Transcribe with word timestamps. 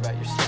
about 0.00 0.16
yourself. 0.16 0.47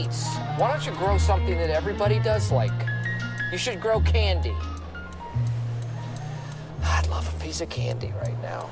eats. 0.00 0.36
Why 0.56 0.72
don't 0.72 0.84
you 0.84 0.92
grow 0.92 1.18
something 1.18 1.56
that 1.58 1.70
everybody 1.70 2.18
does 2.18 2.50
like? 2.50 2.72
You 3.52 3.58
should 3.58 3.80
grow 3.80 4.00
candy. 4.00 4.52
I'd 6.82 7.06
love 7.08 7.32
a 7.34 7.42
piece 7.42 7.60
of 7.60 7.68
candy 7.68 8.12
right 8.22 8.40
now. 8.42 8.68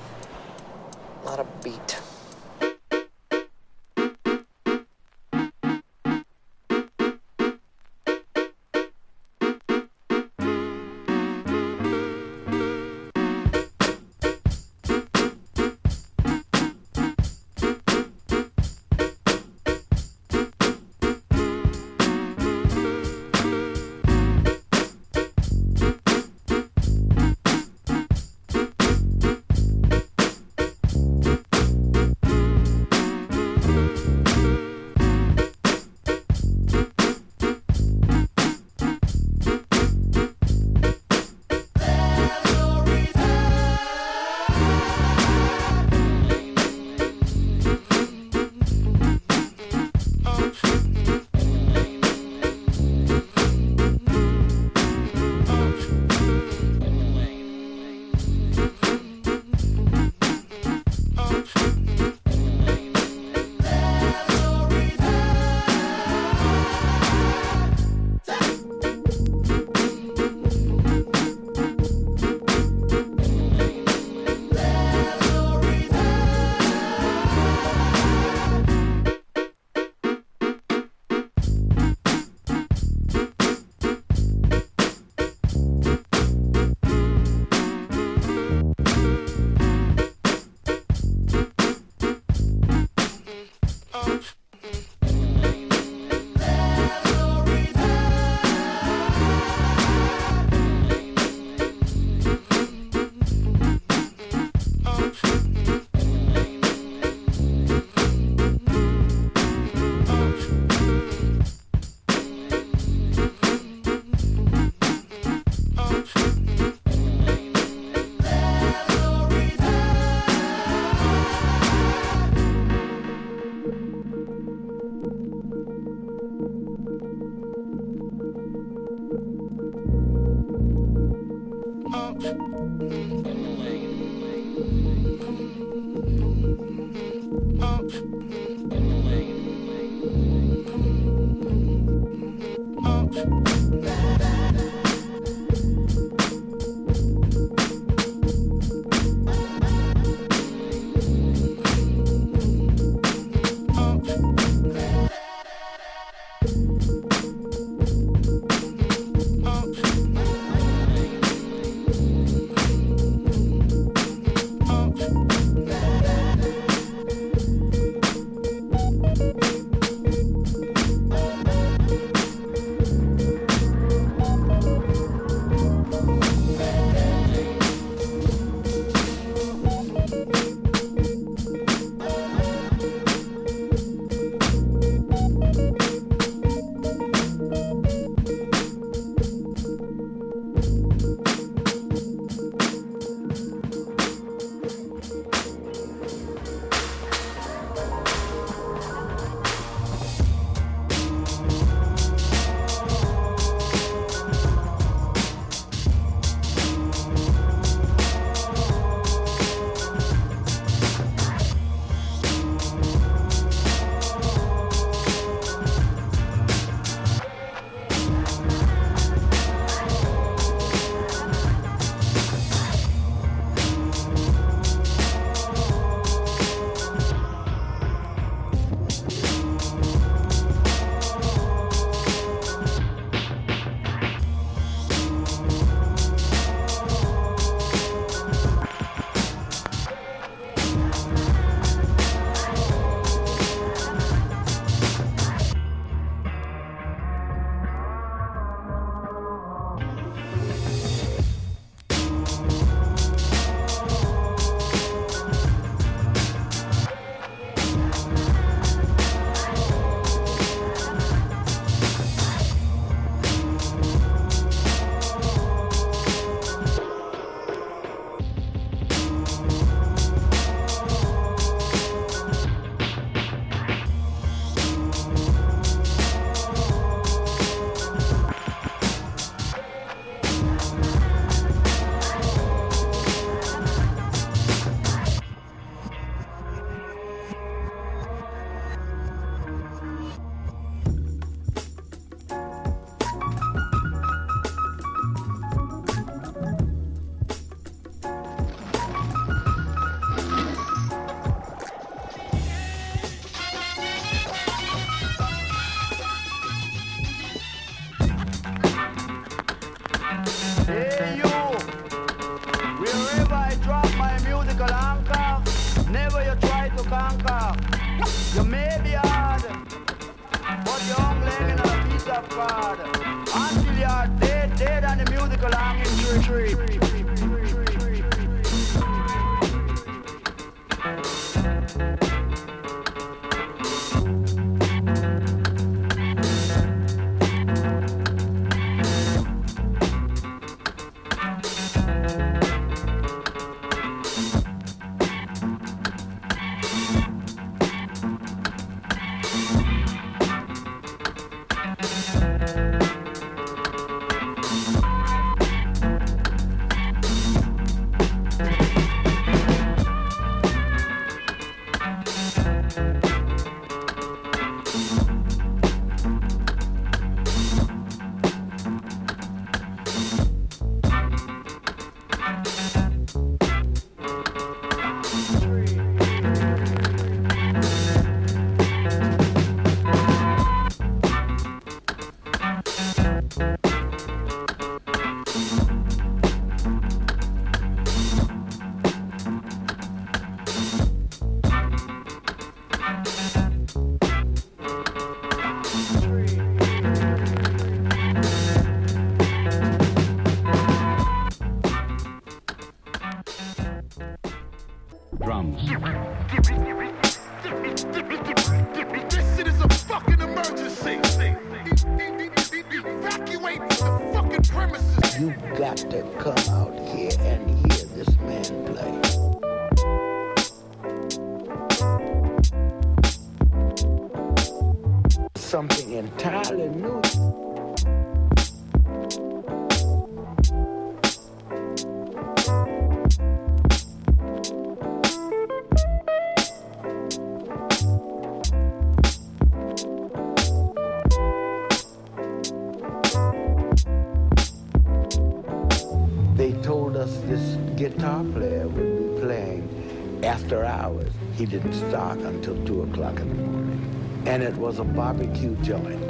He 451.38 451.46
didn't 451.46 451.72
start 451.72 452.18
until 452.18 452.56
2 452.64 452.82
o'clock 452.82 453.20
in 453.20 453.28
the 453.28 453.34
morning. 453.34 454.22
And 454.26 454.42
it 454.42 454.56
was 454.56 454.80
a 454.80 454.84
barbecue 454.84 455.54
joint 455.62 456.08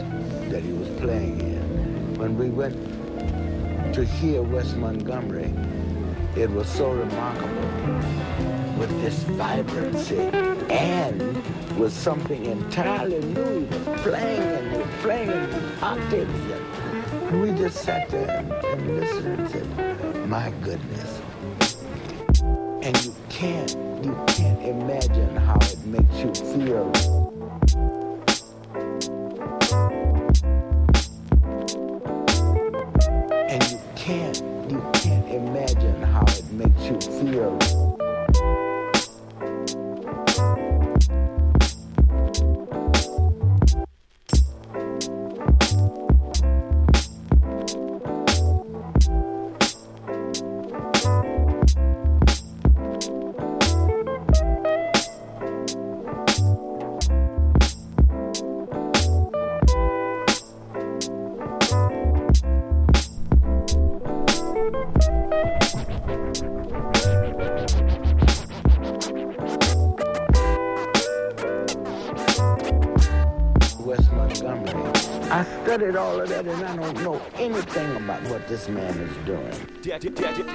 that 0.50 0.62
he 0.62 0.72
was 0.72 0.88
playing 1.00 1.38
in. 1.40 2.14
When 2.18 2.38
we 2.38 2.48
went 2.48 2.74
to 3.92 4.06
hear 4.06 4.40
Wes 4.40 4.72
Montgomery, 4.72 5.52
it 6.34 6.50
was 6.50 6.66
so 6.66 6.92
remarkable 6.92 7.68
with 8.78 8.90
this 9.02 9.22
vibrancy 9.36 10.20
and 10.70 11.20
with 11.78 11.92
something 11.92 12.46
entirely 12.46 13.20
new. 13.20 13.66
Playing 13.98 14.40
and 14.40 14.90
playing 15.02 15.28
in 15.28 15.82
octaves. 15.82 16.40
And 17.10 17.42
we 17.42 17.50
just 17.50 17.82
sat 17.82 18.08
there 18.08 18.30
and, 18.30 18.50
and 18.50 18.96
listened 18.98 19.40
and 19.40 19.50
said, 19.50 19.87
my 20.28 20.52
goodness. 20.62 21.22
And 22.82 23.04
you 23.04 23.14
can't 23.30 23.74
you 24.04 24.14
can't 24.26 24.62
imagine 24.62 25.34
how 25.36 25.56
it 25.56 25.78
makes 25.86 26.18
you 26.18 26.32
feel. 26.52 26.92
And 33.48 33.62
you 33.70 33.80
can't 33.96 34.42
you 34.70 34.84
can't 34.92 35.28
imagine 35.28 36.02
how 36.02 36.24
it 36.24 36.52
makes 36.52 36.82
you 36.82 37.00
feel 37.00 37.77
this 78.58 78.68
man 78.68 78.98
is 78.98 79.16
doing. 79.24 80.47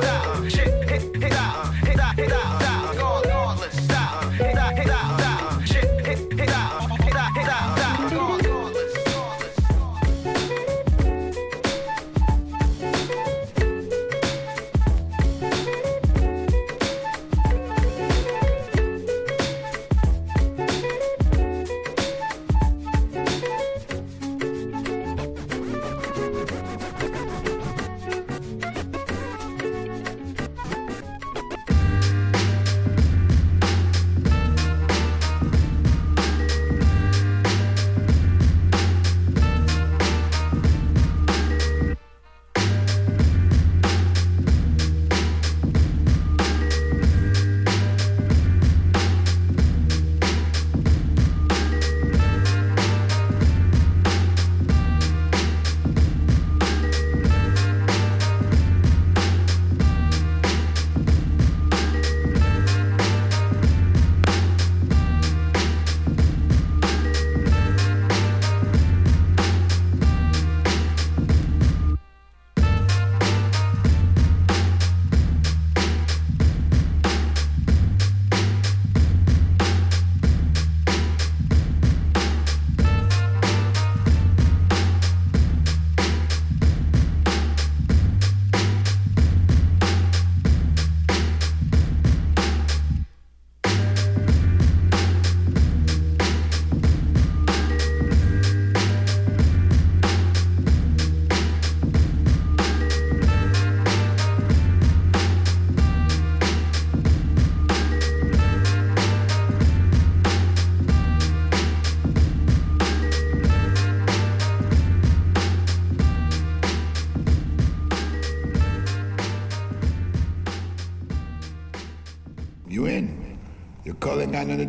Stop 0.00 0.57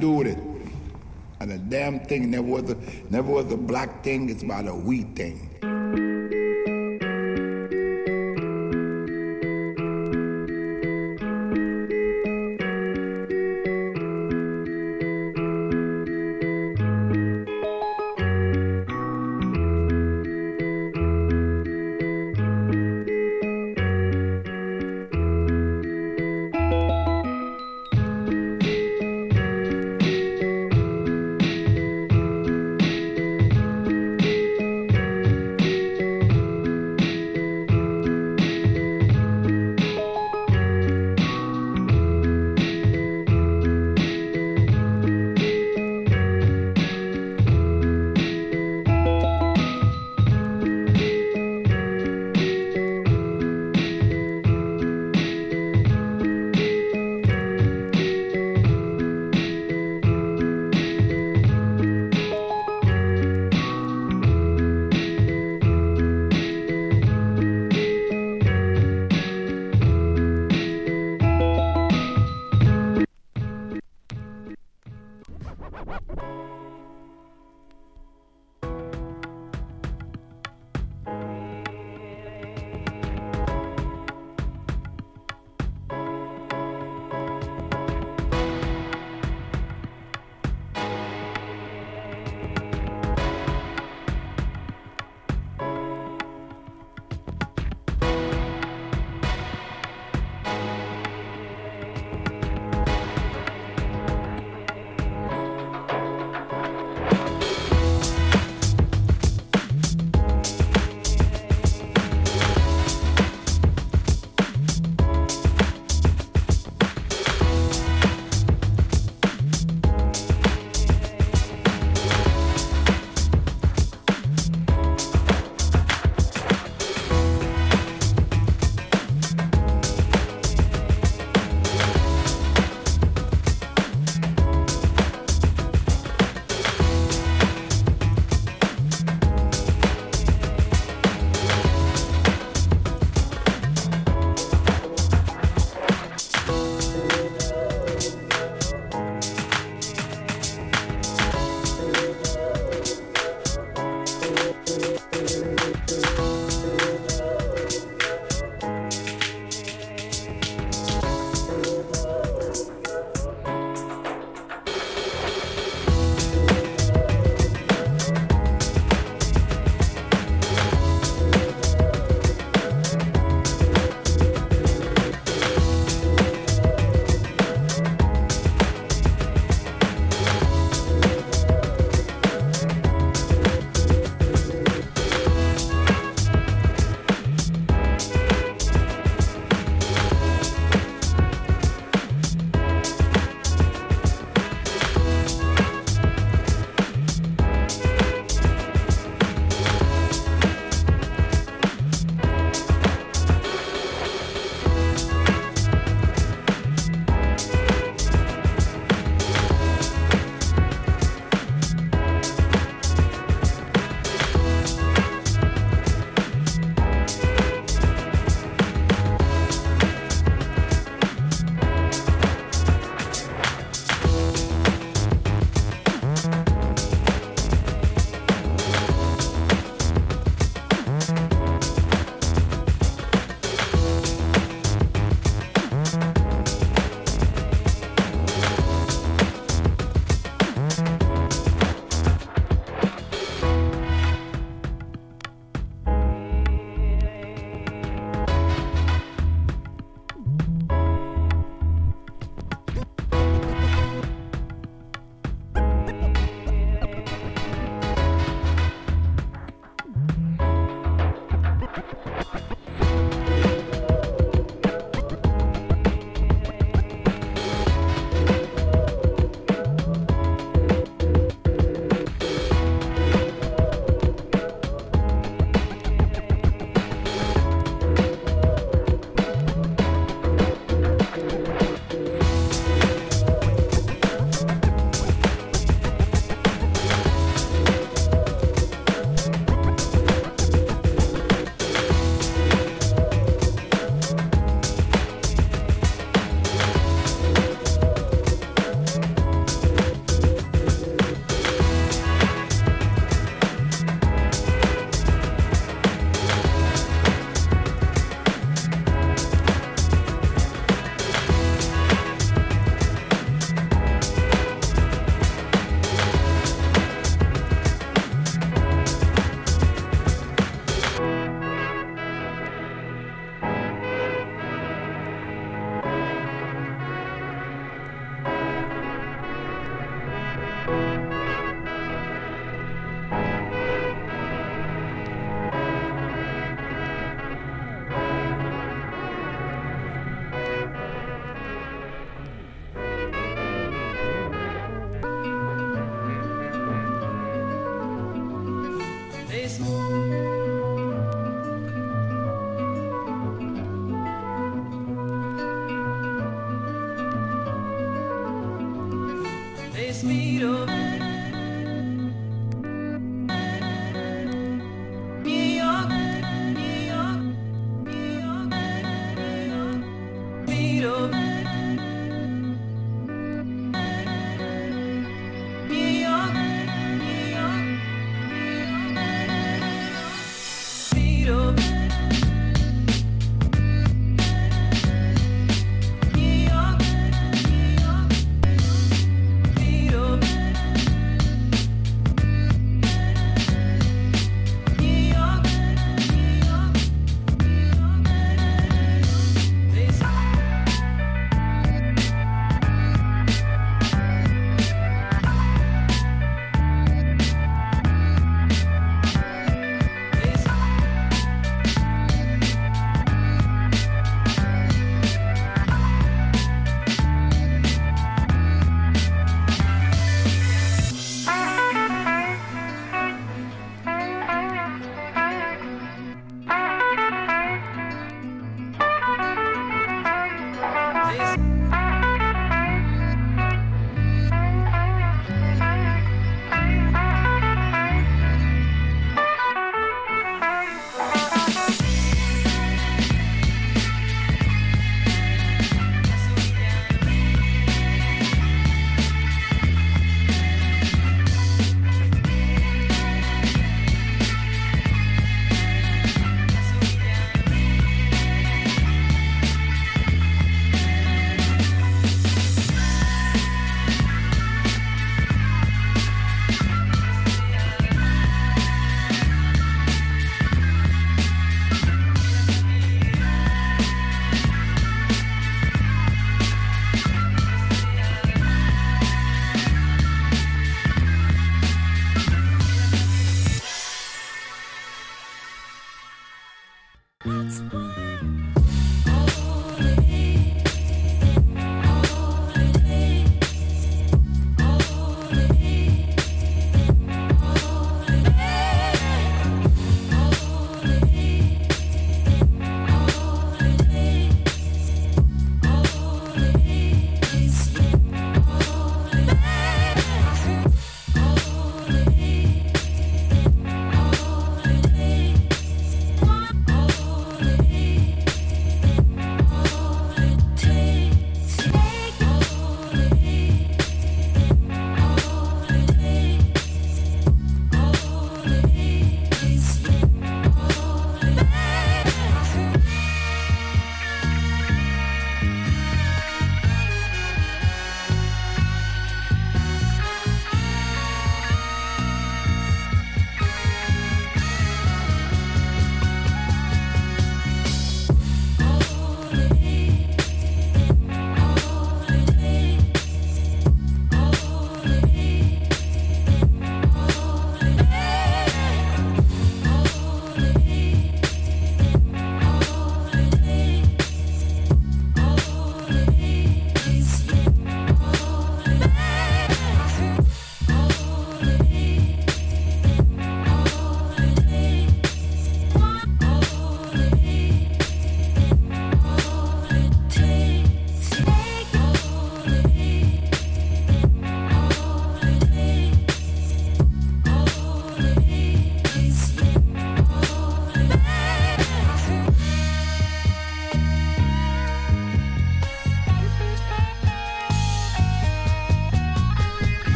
do 0.00 0.12
with 0.12 0.26
it. 0.28 0.38
And 1.40 1.50
the 1.50 1.58
damn 1.58 2.00
thing 2.00 2.30
never 2.30 2.46
was 2.46 2.70
a 2.70 2.76
never 3.10 3.30
was 3.30 3.52
a 3.52 3.56
black 3.56 4.02
thing. 4.02 4.30
It's 4.30 4.42
about 4.42 4.66
a 4.66 4.74
wheat 4.74 5.14
thing. 5.16 5.55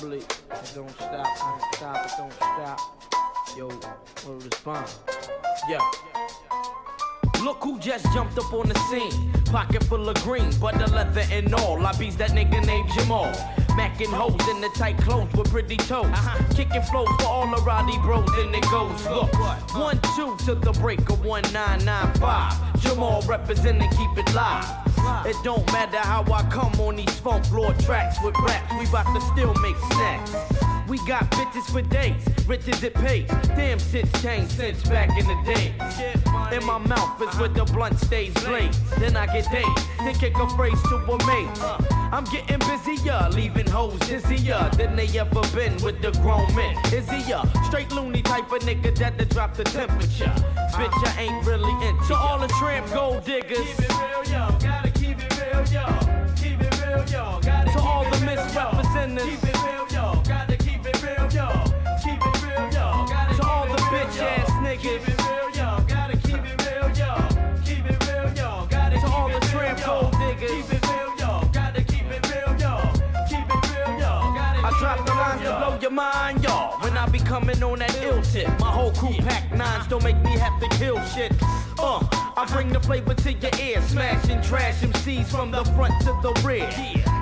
It 0.00 0.38
don't 0.76 0.88
stop, 0.90 1.10
don't 1.10 1.74
stop, 1.74 2.06
it 2.06 2.12
don't 2.16 2.32
stop. 2.32 2.78
Yo, 3.56 3.68
is 3.68 4.60
bomb. 4.64 4.84
Yeah. 5.68 5.80
Look 7.42 7.64
who 7.64 7.80
just 7.80 8.04
jumped 8.12 8.38
up 8.38 8.52
on 8.52 8.68
the 8.68 8.78
scene. 8.90 9.32
Pocket 9.46 9.82
full 9.84 10.08
of 10.08 10.14
green, 10.22 10.56
butter 10.60 10.86
leather 10.86 11.24
and 11.32 11.52
all. 11.52 11.84
I 11.84 11.92
beats 11.98 12.14
that 12.16 12.30
nigga 12.30 12.64
named 12.64 12.88
Jamal. 12.92 13.32
Macking 13.70 14.12
hoes 14.12 14.48
in 14.48 14.60
the 14.60 14.68
tight 14.76 14.98
clothes 14.98 15.32
with 15.32 15.50
pretty 15.50 15.76
toes. 15.76 16.06
Uh-huh. 16.06 16.54
Kicking 16.54 16.82
flows 16.82 17.08
for 17.18 17.26
all 17.26 17.50
the 17.50 17.60
Roddy 17.62 17.98
bros, 17.98 18.28
and 18.38 18.54
it 18.54 18.62
goes. 18.70 19.04
Look, 19.06 19.32
one, 19.74 20.00
two 20.14 20.36
to 20.46 20.54
the 20.54 20.72
break 20.80 21.00
of 21.10 21.24
1995. 21.24 22.80
Jamal 22.80 23.22
representing, 23.22 23.90
keep 23.90 24.16
it 24.16 24.32
live. 24.32 24.87
It 25.26 25.36
don't 25.44 25.66
matter 25.72 25.98
how 25.98 26.22
I 26.32 26.42
come 26.50 26.72
on 26.80 26.96
these 26.96 27.18
funk 27.20 27.50
lord 27.52 27.78
tracks 27.80 28.16
with 28.22 28.34
raps. 28.38 28.72
We 28.78 28.86
bout 28.86 29.06
to 29.14 29.20
still 29.20 29.54
make 29.54 29.76
snacks. 29.92 30.32
We 30.88 30.96
got 31.06 31.30
bitches 31.32 31.70
for 31.70 31.82
days, 31.82 32.22
rich 32.46 32.66
as 32.66 32.82
it 32.82 32.94
pays. 32.94 33.28
Damn 33.48 33.78
shit's 33.78 34.22
changed 34.22 34.52
since 34.52 34.82
back 34.88 35.10
in 35.18 35.26
the 35.26 35.36
day. 35.44 35.74
In 36.56 36.64
my 36.64 36.78
mouth 36.78 37.20
is 37.20 37.38
where 37.38 37.50
the 37.50 37.64
blunt 37.66 37.98
stays 38.00 38.32
blazed. 38.42 38.80
Then 38.98 39.14
I 39.14 39.26
get 39.26 39.50
dazed, 39.52 39.86
then 39.98 40.14
kick 40.14 40.34
a 40.38 40.48
phrase 40.56 40.80
to 40.84 40.96
a 40.96 41.26
mate. 41.26 41.48
I'm 42.10 42.24
getting 42.24 42.58
busier, 42.60 43.28
leaving 43.32 43.66
hoes 43.66 43.98
dizzier 44.00 44.70
than 44.78 44.96
they 44.96 45.08
ever 45.18 45.42
been 45.54 45.76
with 45.82 46.00
the 46.00 46.10
grown 46.22 46.54
men. 46.54 46.74
A 46.86 47.64
straight 47.66 47.92
loony 47.92 48.22
type 48.22 48.50
of 48.50 48.62
nigga 48.62 48.96
that 48.96 49.18
to 49.18 49.26
drop 49.26 49.54
the 49.54 49.64
temperature? 49.64 50.32
Bitch, 50.72 51.06
I 51.06 51.20
ain't 51.20 51.46
really 51.46 51.72
into. 51.86 52.06
To 52.08 52.16
all 52.16 52.38
the 52.38 52.48
tramp 52.48 52.90
gold 52.94 53.24
diggers. 53.26 54.87
Real, 55.58 55.66
yo. 55.72 55.82
Gotta 55.82 56.34
keep 56.36 56.60
it 56.60 56.86
real, 56.86 57.04
yo. 57.08 57.08
Keep 57.08 57.08
it 57.08 57.08
real, 57.08 57.08
yo. 57.08 57.40
Gotta 57.42 57.72
to 57.72 57.80
all 57.80 58.04
the 58.04 58.18
misrepresentatives. 58.24 59.40
Keep 59.40 59.48
it 59.48 59.58
real, 59.64 59.86
yo. 59.90 60.22
Gotta 60.22 60.56
keep 60.56 60.86
it 60.86 61.02
real. 61.02 61.28
Keep 62.04 62.22
it 62.26 62.42
real, 62.42 62.66
yo. 62.70 63.06
Gotta 63.10 63.34
to 63.34 63.42
all 63.44 63.66
the 63.66 63.78
bitch 63.90 64.22
ass 64.22 64.50
niggas. 64.62 64.82
Keep 64.82 65.08
it 65.08 65.18
real, 65.26 65.50
yo. 65.58 65.84
Gotta 65.88 66.16
keep 66.18 66.44
it 66.46 66.62
real, 66.62 66.88
yo. 66.94 67.10
Keep 67.64 67.90
it 67.90 68.06
real, 68.06 68.30
yo. 68.36 68.66
Gotta 68.70 69.00
to 69.00 69.06
all 69.08 69.28
the 69.28 69.40
tramp 69.46 69.78
diggers. 70.12 70.50
Keep 70.50 70.72
it 70.74 70.86
real, 70.86 71.10
yo. 71.18 71.50
Gotta 71.52 71.82
keep 71.82 72.06
it 72.06 72.22
real. 72.30 72.54
Keep 73.26 73.50
it 73.50 73.62
real. 73.74 73.98
I 74.62 74.70
drop 74.78 75.04
the 75.04 75.12
lines 75.12 75.42
to 75.42 75.56
blow 75.58 75.78
your 75.80 75.90
mind, 75.90 76.44
y'all. 76.44 76.78
When 76.82 76.96
I 76.96 77.08
be 77.08 77.18
coming 77.18 77.60
on 77.64 77.80
that 77.80 77.96
ill 77.96 78.22
tip, 78.22 78.46
my 78.60 78.70
whole 78.70 78.92
crew 78.92 79.14
pack 79.14 79.47
nines 79.58 79.88
don't 79.88 80.04
make 80.04 80.20
me 80.22 80.38
have 80.38 80.58
to 80.60 80.68
kill 80.78 81.02
shit. 81.06 81.32
Uh, 81.80 82.00
I 82.36 82.46
bring 82.52 82.68
the 82.68 82.80
flavor 82.80 83.14
to 83.14 83.32
your 83.32 83.50
ear, 83.60 83.82
smashing 83.82 84.40
trash 84.42 84.80
MCs 84.80 85.26
from 85.26 85.50
the 85.50 85.64
front 85.76 86.00
to 86.02 86.12
the 86.22 86.32
rear. 86.46 86.70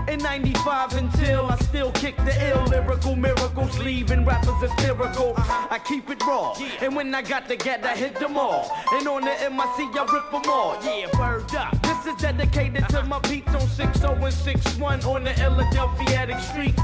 In 0.08 0.20
95 0.20 0.94
until 0.94 1.46
I 1.46 1.56
still 1.56 1.90
kick 1.92 2.16
the 2.18 2.34
ill 2.50 2.62
lyrical 2.64 3.16
miracles, 3.16 3.78
leaving 3.78 4.24
rappers 4.24 4.60
hysterical. 4.60 5.34
I 5.36 5.80
keep 5.84 6.08
it 6.10 6.22
raw, 6.24 6.54
and 6.80 6.94
when 6.94 7.14
I 7.14 7.22
got 7.22 7.48
the 7.48 7.56
get, 7.56 7.84
I 7.84 7.96
hit 7.96 8.14
them 8.16 8.36
all. 8.36 8.70
And 8.92 9.08
on 9.08 9.22
the 9.22 9.34
MIC, 9.50 9.96
I 9.96 10.06
rip 10.12 10.30
them 10.30 10.50
all. 10.50 10.78
Yeah, 10.84 11.08
word 11.18 11.52
up. 11.54 11.80
This 11.82 12.14
is 12.14 12.20
dedicated 12.20 12.88
to 12.90 13.02
my 13.04 13.18
beats 13.20 13.54
on 13.54 13.66
60 13.66 14.06
and 14.06 14.32
61 14.32 15.04
on 15.04 15.24
the 15.24 15.34
Philadelphia 15.34 16.40
streets. 16.40 16.82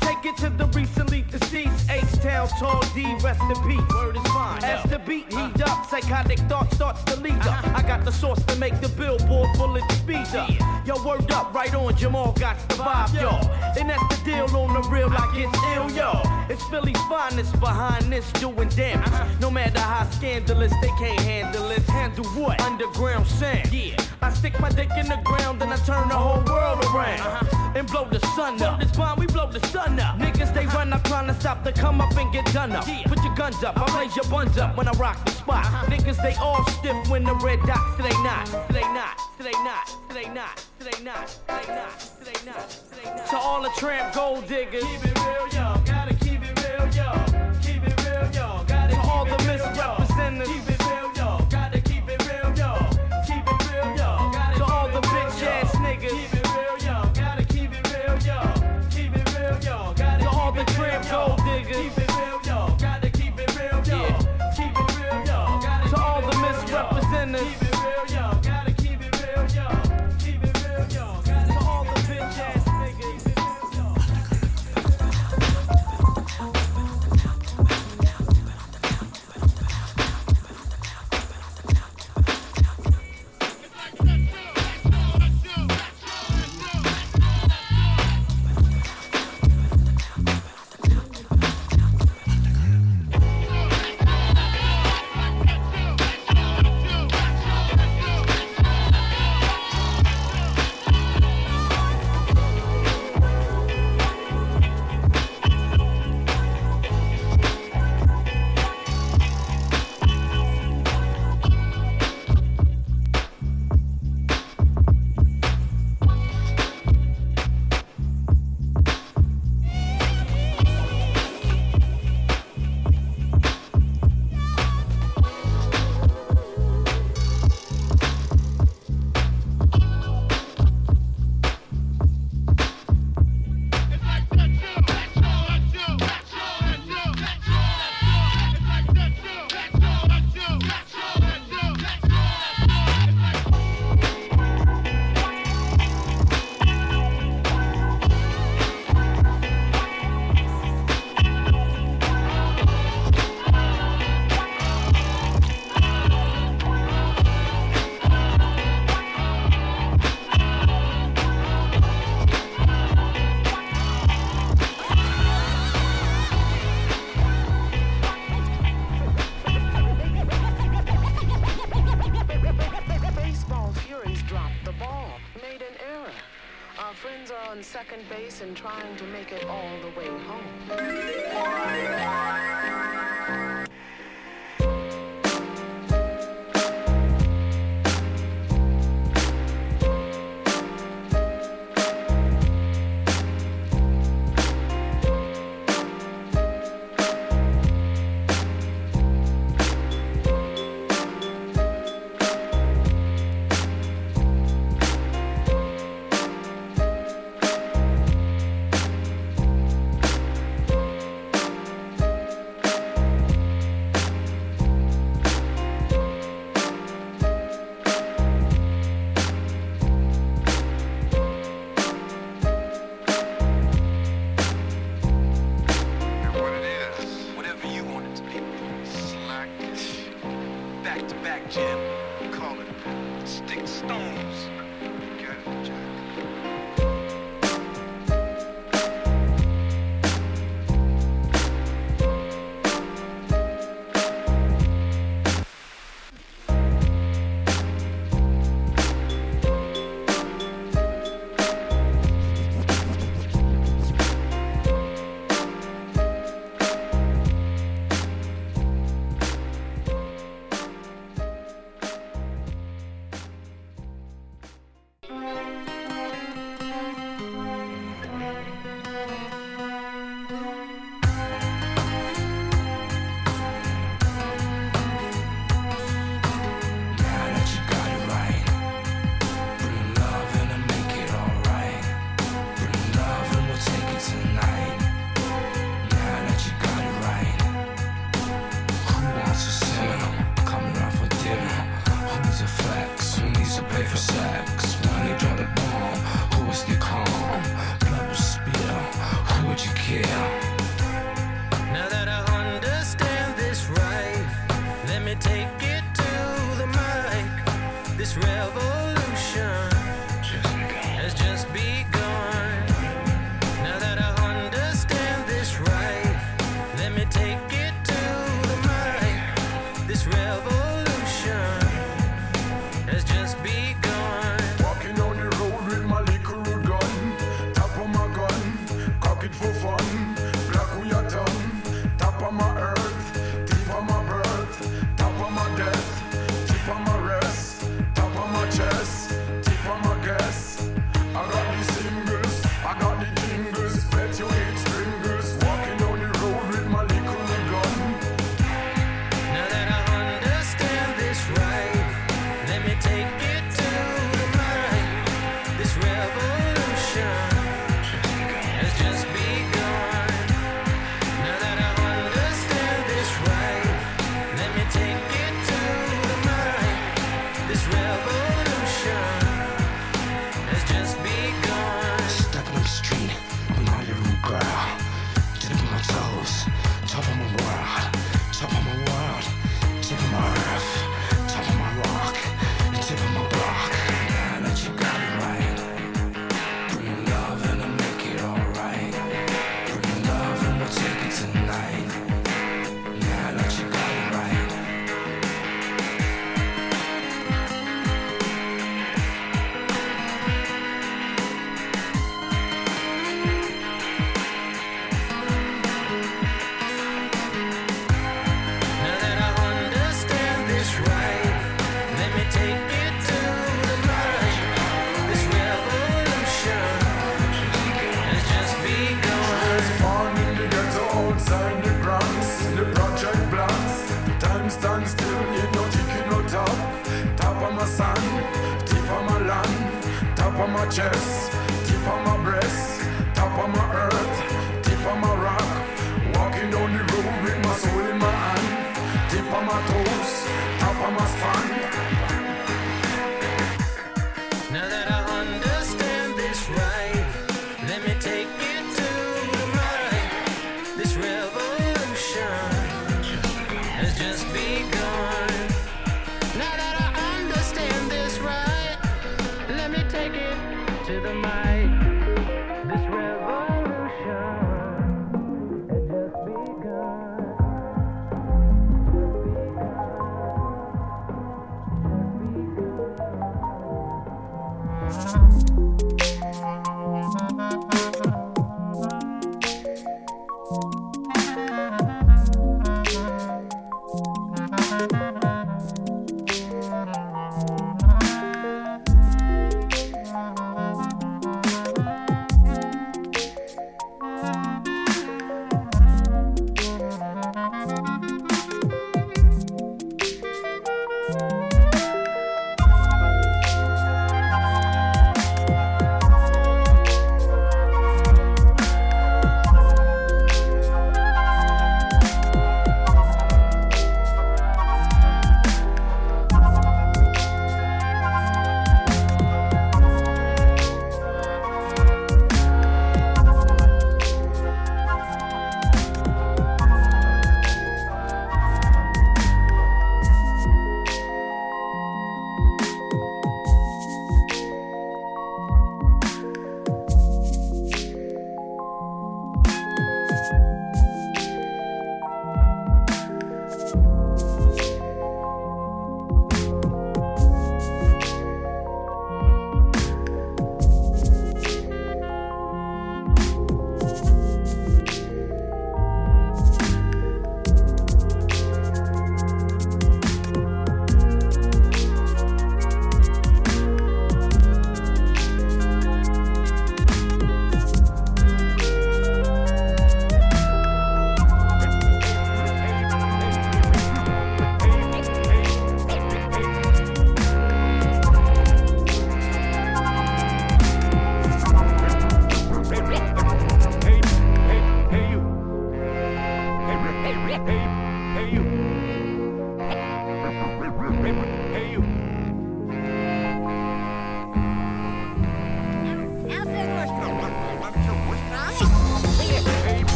Take 0.00 0.24
it 0.24 0.36
to 0.38 0.50
the 0.50 0.66
recently 0.66 1.22
deceased 1.22 1.88
H-Town 1.88 2.48
Tall 2.58 2.82
D, 2.94 3.04
rest 3.22 3.40
in 3.42 3.68
peace. 3.68 3.94
Word 3.94 4.16
is 4.16 4.22
fine. 4.24 4.62
As 4.64 4.89
the 4.90 4.98
beat 4.98 5.32
heat 5.32 5.62
up, 5.62 5.86
psychotic 5.86 6.38
thought 6.40 6.72
starts 6.74 7.02
to 7.04 7.16
lead 7.20 7.40
up. 7.46 7.64
I 7.68 7.82
got 7.82 8.04
the 8.04 8.10
sauce 8.10 8.42
to 8.46 8.56
make 8.56 8.80
the 8.80 8.88
billboard 8.88 9.48
bullet 9.56 9.88
speed 9.92 10.34
up. 10.34 10.50
Yo, 10.84 11.02
word 11.04 11.30
up, 11.30 11.54
right 11.54 11.72
on, 11.74 11.96
Jamal 11.96 12.32
got 12.32 12.58
the 12.68 12.74
vibe, 12.74 13.14
yo. 13.14 13.30
And 13.78 13.88
that's 13.88 14.18
the 14.18 14.24
deal 14.24 14.56
on 14.56 14.74
the 14.74 14.88
real, 14.88 15.08
like 15.08 15.36
it's 15.36 15.56
ill, 15.74 15.90
yo. 15.92 16.20
It's 16.48 16.64
Philly's 16.64 17.00
finest 17.08 17.58
behind 17.60 18.12
this 18.12 18.30
doing 18.32 18.68
damage. 18.70 19.40
No 19.40 19.50
matter 19.50 19.78
how 19.78 20.10
scandalous, 20.10 20.72
they 20.82 20.88
can't 20.98 21.20
handle 21.20 21.70
it. 21.70 21.82
Handle 21.82 22.26
what? 22.30 22.60
Underground 22.60 23.26
sand. 23.26 23.72
Yeah. 23.72 23.96
I 24.22 24.32
stick 24.32 24.58
my 24.60 24.68
dick 24.68 24.90
in 24.98 25.08
the 25.08 25.18
ground, 25.24 25.62
then 25.62 25.72
I 25.72 25.76
turn 25.76 26.08
the 26.08 26.16
whole 26.16 26.42
world 26.44 26.84
around. 26.86 27.20
Uh-huh. 27.20 27.72
And 27.76 27.86
blow 27.86 28.06
the 28.10 28.18
sun 28.34 28.60
up. 28.62 28.80
this 28.80 28.90
bomb, 28.96 29.18
we 29.18 29.26
blow 29.26 29.50
the 29.50 29.64
sun 29.68 29.98
up. 30.00 30.18
Niggas, 30.18 30.52
they 30.52 30.66
run 30.66 30.92
up 30.92 31.04
trying 31.04 31.28
to 31.28 31.40
stop 31.40 31.62
the 31.62 31.72
come 31.72 32.00
up 32.00 32.14
and 32.16 32.32
get 32.32 32.44
done 32.52 32.72
up. 32.72 32.86
Yeah. 32.86 33.04
Put 33.06 33.22
your 33.22 33.34
guns 33.34 33.62
up, 33.62 33.78
I 33.78 34.00
raise 34.00 34.16
your 34.16 34.24
buns 34.26 34.58
up 34.58 34.69
up 34.70 34.76
when 34.76 34.88
I 34.88 34.92
rock 34.92 35.24
the 35.24 35.32
spot. 35.32 35.64
Niggas, 35.88 36.22
they 36.22 36.34
all 36.36 36.64
stiff 36.66 37.08
when 37.08 37.24
the 37.24 37.34
red 37.36 37.58
dots. 37.66 37.96
They 37.96 38.10
not, 38.22 38.46
they 38.70 38.80
not, 38.80 39.18
they 39.38 39.52
not, 39.52 39.96
they 40.12 40.28
not, 40.28 40.64
they 40.78 41.02
not, 41.02 41.38
they 41.48 41.74
not, 41.74 42.08
they 42.20 42.46
not, 42.46 42.80
they 42.94 43.10
not. 43.10 43.26
To 43.30 43.36
all 43.36 43.62
the 43.62 43.70
tramp 43.76 44.14
gold 44.14 44.46
diggers. 44.46 44.84
Keep 44.84 45.04
it 45.04 45.18
real, 45.18 45.48
y'all. 45.48 45.80
Gotta 45.84 46.14
keep 46.14 46.42
it 46.42 46.62
real, 46.62 46.88
y'all. 46.94 47.26
Keep 47.62 47.86
it 47.86 48.04
real, 48.04 48.30
y'all. 48.32 48.64
Gotta 48.64 48.94
keep 48.94 49.02
it 49.02 49.04
real, 49.04 49.04
y'all. 49.04 49.04
To 49.04 49.10
all 49.10 49.24
the 49.24 49.38
misrepresentatives. 49.44 50.79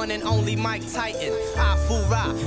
One 0.00 0.10
and 0.12 0.22
only 0.22 0.56
Mike 0.56 0.90
Titan. 0.90 1.34
I 1.58 1.76
fool 1.86 2.00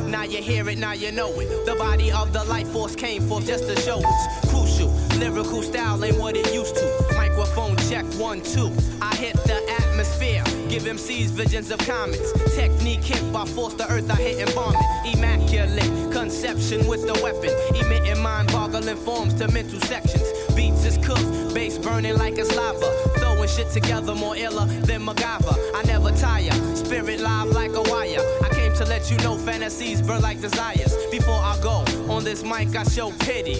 now 0.10 0.24
you 0.24 0.41
hear 0.41 0.68
it, 0.70 0.80
now 0.80 0.93
you 0.93 1.12
know 1.12 1.30
it. 1.39 1.68
The 1.68 1.76
body 1.76 2.12
of 2.12 2.34
the 2.34 2.43
life 2.45 2.68
force 2.70 2.95
came 2.95 3.22
forth 3.28 3.45
just 3.45 3.68
to 3.68 3.76
show 3.80 4.01
it's 4.04 4.49
crucial. 4.49 4.89
Lyrical 5.20 5.62
style 5.62 6.04
ain't 6.04 6.18
what 6.18 6.36
it 6.36 6.51
used 6.51 6.76
to. 6.76 7.06
Microphone 7.16 7.76
check 7.89 8.06
one, 8.16 8.41
two. 8.41 8.72
I 8.99 9.16
hit 9.18 9.36
the 9.43 9.60
atmosphere. 9.82 10.43
Give 10.68 10.82
MCs 10.84 11.30
visions 11.30 11.70
of 11.70 11.78
comets. 11.80 12.32
Technique 12.56 13.04
hit 13.04 13.24
by 13.32 13.45
force 13.45 13.76
the 13.76 13.88
earth 13.91 14.10
I 14.10 14.16
hit 14.16 14.39
and 14.39 14.56
bomb 14.56 14.74
it. 14.76 15.16
Immaculate 15.16 16.12
conception 16.12 16.88
with 16.88 17.06
the 17.06 17.14
weapon. 17.22 17.54
Emitting 17.80 18.24
mind 18.24 18.47
boggling 18.51 18.97
forms 18.97 19.36
to 19.36 19.47
mental 19.49 19.80
sections. 19.82 20.28
Beats 20.56 20.86
is 20.86 20.97
cooked, 21.06 21.54
bass 21.54 21.78
burning 21.78 22.18
like 22.18 22.39
it's 22.39 22.56
lava. 22.56 23.12
Throwing 23.44 23.58
shit 23.58 23.74
together 23.74 24.16
more 24.16 24.38
iller 24.38 24.66
than 24.86 25.02
MacGyver. 25.02 25.58
I 25.76 25.84
never 25.84 26.12
tire, 26.12 26.54
spirit 26.78 27.20
live 27.20 27.50
like 27.50 27.72
a 27.72 27.82
wire. 27.82 28.22
I 28.41 28.48
came 28.54 28.74
to 28.76 28.86
let 28.86 29.12
you 29.12 29.18
know 29.18 29.38
fantasies 29.38 30.02
burn 30.02 30.22
like 30.22 30.39
desires. 30.39 30.96
Before 31.12 31.36
I 31.36 31.60
go 31.62 31.84
on 32.10 32.24
this 32.24 32.41
mic, 32.41 32.74
I 32.74 32.84
show 32.84 33.12
pity. 33.20 33.60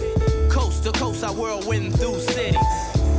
Coast 0.50 0.86
to 0.86 0.94
coast, 0.94 1.22
I 1.26 1.32
whirlwind 1.32 2.00
through 2.00 2.18
cities. 2.22 2.56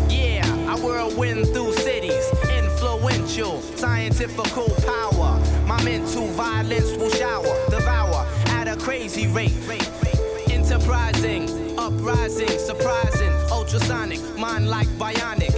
Yeah, 0.08 0.42
I 0.66 0.78
whirlwind 0.80 1.48
through 1.48 1.74
cities. 1.74 2.24
Influential, 2.56 3.60
scientifical 3.76 4.70
power. 4.86 5.38
My 5.66 5.82
mental 5.84 6.28
violence 6.28 6.92
will 6.96 7.10
shower, 7.10 7.54
devour 7.68 8.26
at 8.46 8.68
a 8.68 8.76
crazy 8.76 9.26
rate. 9.26 9.52
Enterprising, 10.48 11.78
uprising, 11.78 12.58
surprising, 12.58 13.32
ultrasonic, 13.50 14.22
mind 14.38 14.70
like 14.70 14.88
bionic 14.96 15.53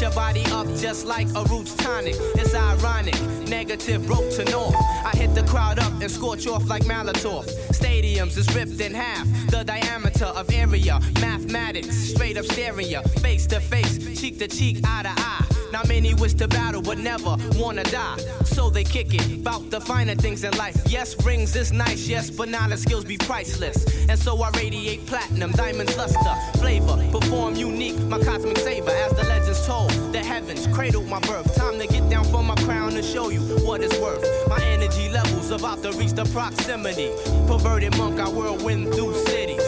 your 0.00 0.10
body 0.12 0.44
up 0.52 0.66
just 0.76 1.04
like 1.04 1.28
a 1.34 1.44
roots 1.44 1.74
tonic. 1.74 2.14
It's 2.36 2.54
ironic, 2.54 3.20
negative 3.48 4.06
broke 4.06 4.30
to 4.30 4.44
north. 4.44 4.74
I 5.04 5.10
hit 5.14 5.34
the 5.34 5.42
crowd 5.42 5.78
up 5.78 5.92
and 6.00 6.10
scorch 6.10 6.46
off 6.46 6.66
like 6.68 6.84
Molotov. 6.84 7.44
Stadiums 7.72 8.38
is 8.38 8.52
ripped 8.54 8.80
in 8.80 8.94
half, 8.94 9.26
the 9.50 9.62
diameter 9.62 10.26
of 10.26 10.50
area. 10.52 11.00
Mathematics, 11.20 11.96
straight 11.96 12.38
up 12.38 12.46
ya, 12.80 13.02
face 13.20 13.46
to 13.48 13.60
face, 13.60 14.18
cheek 14.18 14.38
to 14.38 14.48
cheek, 14.48 14.78
eye 14.84 15.02
to 15.02 15.10
eye. 15.10 15.44
Not 15.72 15.86
many 15.86 16.14
wish 16.14 16.34
to 16.34 16.48
battle, 16.48 16.82
but 16.82 16.98
never 16.98 17.36
wanna 17.54 17.84
die. 17.84 18.18
So 18.44 18.70
they 18.70 18.84
kick 18.84 19.14
it, 19.14 19.44
bout 19.44 19.70
the 19.70 19.80
finer 19.80 20.14
things 20.14 20.44
in 20.44 20.56
life. 20.56 20.76
Yes, 20.88 21.14
rings 21.24 21.54
is 21.54 21.72
nice, 21.72 22.08
yes, 22.08 22.30
but 22.30 22.48
now 22.48 22.66
the 22.68 22.76
skills 22.76 23.04
be 23.04 23.16
priceless. 23.16 23.84
And 24.08 24.18
so 24.18 24.40
I 24.42 24.50
radiate 24.50 25.06
platinum, 25.06 25.52
diamonds, 25.52 25.96
luster, 25.96 26.58
flavor, 26.58 26.96
perform 27.12 27.54
unique, 27.54 27.98
my 28.00 28.18
cosmic 28.18 28.58
saber. 28.58 28.90
As 28.90 29.12
the 29.12 29.24
legends 29.50 29.66
told, 29.66 30.12
the 30.12 30.18
heavens 30.18 30.66
cradled 30.68 31.08
my 31.08 31.18
birth. 31.20 31.54
Time 31.54 31.78
to 31.78 31.86
get 31.86 32.08
down 32.08 32.24
from 32.24 32.46
my 32.46 32.54
crown 32.56 32.94
and 32.94 33.04
show 33.04 33.30
you 33.30 33.40
what 33.64 33.82
it's 33.82 33.98
worth. 33.98 34.24
My 34.48 34.62
energy 34.64 35.08
levels 35.08 35.50
about 35.50 35.82
to 35.82 35.92
reach 35.92 36.12
the 36.12 36.24
proximity. 36.26 37.10
Perverted 37.46 37.96
monk, 37.96 38.20
I 38.20 38.28
whirlwind 38.28 38.94
through 38.94 39.14
cities. 39.26 39.62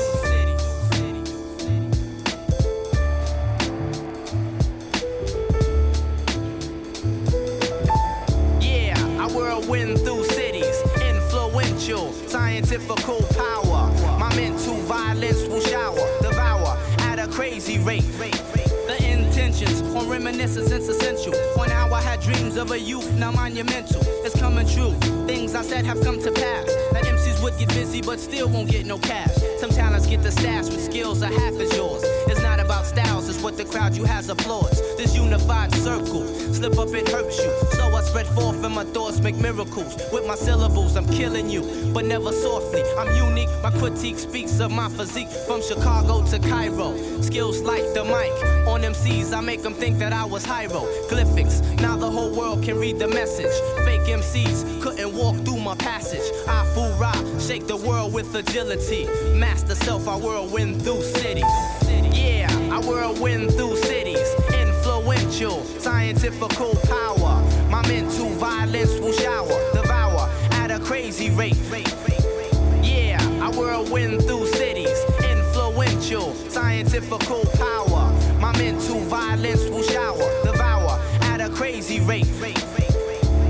Yeah, 8.61 8.97
I 9.19 9.27
whirlwind 9.35 9.99
through 10.01 10.25
cities. 10.25 10.81
Influential, 11.03 12.13
scientifical 12.29 13.23
power. 13.35 13.91
My 14.19 14.33
mental 14.37 14.77
violence 14.83 15.43
will 15.49 15.61
shower, 15.61 16.07
devour 16.21 16.79
at 17.01 17.19
a 17.19 17.27
crazy 17.29 17.79
rate. 17.79 18.05
Reminiscence 20.13 20.71
is 20.71 20.91
essential. 20.91 21.33
On 21.59 21.71
how 21.71 21.91
I 21.91 22.03
had 22.03 22.21
dreams 22.21 22.59
of 22.59 22.71
a 22.71 22.79
youth, 22.79 23.11
now 23.17 23.31
monumental. 23.31 24.03
It's 24.27 24.39
coming 24.39 24.69
true. 24.69 24.93
Things 25.27 25.55
I 25.55 25.63
said 25.63 25.87
have 25.87 26.03
come 26.03 26.21
to 26.21 26.31
pass. 26.31 26.67
That 26.93 27.05
MCs 27.05 27.43
would 27.43 27.59
get 27.59 27.69
busy, 27.69 28.03
but 28.03 28.21
still 28.21 28.47
won't 28.47 28.69
get 28.69 28.85
no 28.85 28.99
cash. 28.99 29.35
Some 29.59 29.71
talents 29.71 30.07
get 30.07 30.23
the 30.23 30.31
stash 30.31 30.67
with 30.67 30.85
skills 30.85 31.23
are 31.23 31.33
half 31.33 31.55
as 31.55 31.75
yours. 31.75 32.03
It's 32.29 32.43
not 32.43 32.61
about 32.61 32.85
styles, 32.85 33.27
it's 33.31 33.43
what 33.43 33.57
the 33.57 33.65
crowd 33.65 33.97
you 33.97 34.05
has 34.05 34.29
applauds. 34.29 34.83
This 34.99 35.17
unified 35.17 35.73
circle, 35.77 36.27
slip 36.53 36.79
up 36.79 36.93
it 36.93 37.09
hurts 37.09 37.39
you. 37.39 37.72
Spread 38.13 38.27
forth 38.27 38.63
and 38.63 38.75
my 38.75 38.85
thoughts 38.85 39.21
make 39.21 39.37
miracles. 39.37 39.97
With 40.13 40.27
my 40.27 40.35
syllables, 40.35 40.97
I'm 40.97 41.07
killing 41.07 41.49
you, 41.49 41.63
but 41.95 42.05
never 42.05 42.31
softly. 42.31 42.83
I'm 42.99 43.09
unique, 43.17 43.49
my 43.63 43.71
critique 43.71 44.19
speaks 44.19 44.61
of 44.61 44.71
my 44.71 44.91
physique. 44.91 45.31
From 45.47 45.63
Chicago 45.63 46.23
to 46.27 46.39
Cairo, 46.39 46.95
skills 47.23 47.63
like 47.63 47.85
the 47.95 48.05
mic. 48.05 48.69
On 48.69 48.83
MCs, 48.83 49.33
I 49.33 49.41
make 49.41 49.63
them 49.63 49.73
think 49.73 49.99
that 50.01 50.13
I 50.13 50.27
was 50.27 50.45
hieroglyphics. 50.45 51.63
Now 51.81 51.97
the 51.97 52.11
whole 52.11 52.31
world 52.37 52.63
can 52.63 52.79
read 52.79 52.99
the 52.99 53.09
message. 53.09 53.55
Fake 53.87 54.03
MCs 54.03 54.83
couldn't 54.83 55.15
walk 55.15 55.37
through 55.47 55.61
my 55.61 55.75
passage. 55.77 56.31
I 56.47 56.67
fool 56.75 56.93
ride, 56.99 57.41
shake 57.41 57.67
the 57.67 57.79
world 57.79 58.13
with 58.13 58.35
agility. 58.35 59.07
Master 59.33 59.75
self, 59.75 60.07
I 60.07 60.17
whirlwind 60.17 60.83
through 60.83 61.01
cities. 61.01 61.47
Yeah, 62.13 62.47
I 62.71 62.79
whirlwind 62.87 63.55
through 63.55 63.77
cities. 63.77 64.29
Influential, 64.53 65.65
scientifical 65.81 66.75
power. 66.85 67.42
My 67.73 67.81
mental 67.89 68.29
violence 68.35 68.99
will 69.01 69.15
shower, 69.15 69.59
devour 69.73 70.29
at 70.61 70.71
a 70.71 70.79
crazy 70.79 71.31
rate. 71.31 71.57
Yeah, 72.83 73.17
I 73.41 73.49
whirlwind 73.49 74.25
through 74.25 74.47
cities. 74.49 74.99
Influential, 75.25 76.35
scientifical 76.51 77.47
power. 77.57 78.13
My 78.39 78.53
mental 78.59 79.01
violence 79.09 79.71
will 79.71 79.83
shower, 79.85 80.29
devour 80.45 81.01
at 81.23 81.41
a 81.41 81.49
crazy 81.49 82.01
rate. 82.01 82.27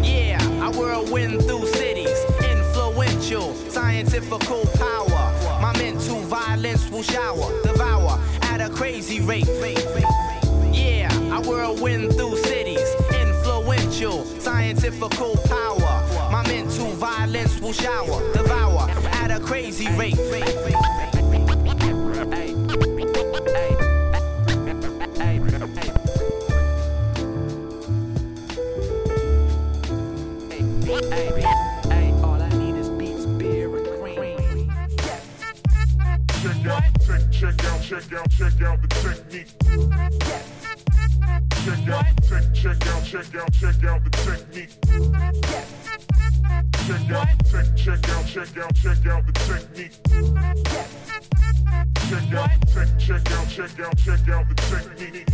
Yeah, 0.04 0.38
I 0.62 0.70
whirlwind 0.70 1.42
through 1.42 1.66
cities. 1.66 2.16
Influential, 2.48 3.52
scientifical 3.70 4.66
power. 4.78 5.58
My 5.60 5.76
mental 5.78 6.20
violence 6.20 6.88
will 6.92 7.02
shower, 7.02 7.50
devour 7.64 8.20
at 8.42 8.60
a 8.60 8.70
crazy 8.70 9.20
rate. 9.20 9.48
Yeah, 10.72 11.10
I 11.32 11.40
whirlwind 11.40 12.12
through 12.14 12.36
cities. 12.36 13.01
Influential, 14.02 14.40
scientifical 14.40 15.36
power. 15.46 16.28
My 16.32 16.42
mental 16.48 16.86
violence 16.94 17.60
will 17.60 17.72
shower, 17.72 18.32
devour 18.32 18.90
at 18.90 19.30
a 19.30 19.38
crazy 19.38 19.86
rate. 19.96 20.18
All 32.24 32.42
I 32.42 32.48
need 32.58 32.74
is 32.74 32.88
beats, 32.90 33.24
beer, 33.24 33.76
and 33.76 33.86
cream. 34.00 34.68
Check 36.42 36.66
out, 36.66 36.82
check 37.06 37.30
check 37.30 37.64
out, 37.64 37.80
check 37.80 38.12
out, 38.12 38.30
check 38.30 38.62
out 38.62 38.82
the 38.82 38.88
technique. 38.88 40.61
Check 41.64 41.88
out, 41.90 42.04
check, 42.28 42.42
check 42.52 42.86
out, 42.88 43.04
check 43.04 43.34
out, 43.36 43.52
check 43.52 43.84
out 43.84 44.02
the 44.02 44.10
technique. 44.10 44.70
Check 46.88 47.10
out, 47.12 47.28
check, 47.48 47.66
check 47.76 48.08
out, 48.08 48.26
check 48.26 48.58
out, 48.58 48.74
check 48.74 49.06
out 49.06 49.22
the 49.26 49.32
technique. 49.46 49.94
Check 52.08 52.34
out, 52.34 52.50
check, 52.66 52.88
check 52.98 53.30
out, 53.30 53.48
check 53.48 53.78
out, 53.78 53.96
check 53.96 54.28
out 54.28 54.44
the 54.48 54.54
technique. 54.56 55.28